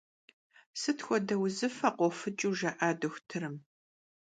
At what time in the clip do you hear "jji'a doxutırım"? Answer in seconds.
2.59-3.55